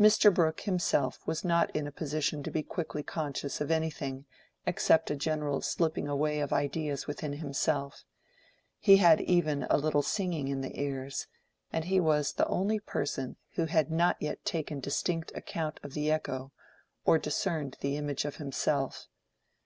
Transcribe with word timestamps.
Mr. 0.00 0.32
Brooke 0.32 0.62
himself 0.62 1.20
was 1.26 1.44
not 1.44 1.68
in 1.76 1.86
a 1.86 1.92
position 1.92 2.42
to 2.42 2.50
be 2.50 2.62
quickly 2.62 3.02
conscious 3.02 3.60
of 3.60 3.70
anything 3.70 4.24
except 4.64 5.10
a 5.10 5.14
general 5.14 5.60
slipping 5.60 6.08
away 6.08 6.40
of 6.40 6.54
ideas 6.54 7.06
within 7.06 7.34
himself: 7.34 8.02
he 8.78 8.96
had 8.96 9.20
even 9.20 9.64
a 9.68 9.76
little 9.76 10.00
singing 10.00 10.48
in 10.48 10.62
the 10.62 10.80
ears, 10.80 11.26
and 11.70 11.84
he 11.84 12.00
was 12.00 12.32
the 12.32 12.46
only 12.46 12.78
person 12.78 13.36
who 13.56 13.66
had 13.66 13.90
not 13.90 14.16
yet 14.22 14.42
taken 14.46 14.80
distinct 14.80 15.30
account 15.34 15.78
of 15.82 15.92
the 15.92 16.10
echo 16.10 16.50
or 17.04 17.18
discerned 17.18 17.76
the 17.82 17.98
image 17.98 18.24
of 18.24 18.36
himself. 18.36 19.06